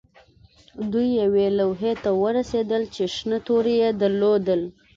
[0.91, 4.61] دوی یوې لوحې ته ورسیدل چې شنه توري یې درلودل